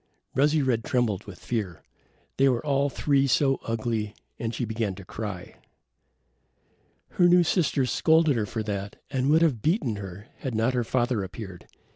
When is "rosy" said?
0.33-0.63